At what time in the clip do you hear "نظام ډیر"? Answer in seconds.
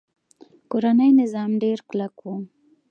1.21-1.77